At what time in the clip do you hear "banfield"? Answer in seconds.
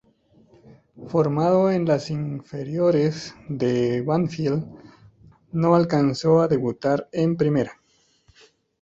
4.01-4.65